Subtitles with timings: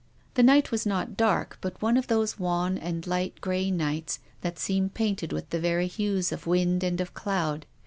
[0.33, 4.57] The night was not dark, but one of those wan and light grey nights that
[4.57, 7.67] seem painted with the very hues of wind and of cloud.